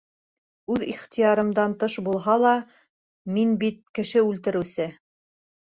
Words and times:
Үҙ 0.75 0.85
ихтыярымдан 0.91 1.75
тыш 1.83 1.99
булһа 2.09 2.39
ла, 2.45 2.55
мин 3.37 3.53
бит 3.67 3.79
кеше 4.01 4.27
үлтереүсе! 4.33 4.93